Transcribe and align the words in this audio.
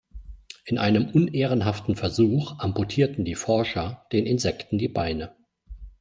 In 0.65 0.79
einem 0.79 1.09
unehrenhaften 1.11 1.95
Versuch 1.95 2.57
amputierten 2.57 3.23
die 3.23 3.35
Forscher 3.35 4.07
den 4.11 4.25
Insekten 4.25 4.79
die 4.79 4.87
Beine. 4.87 5.35